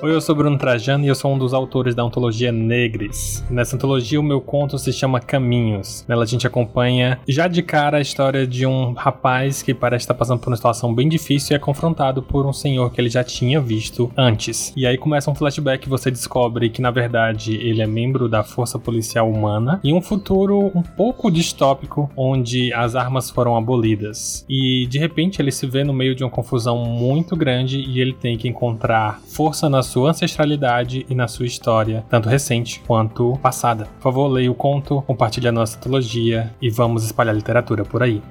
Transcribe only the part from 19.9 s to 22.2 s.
um futuro um pouco distópico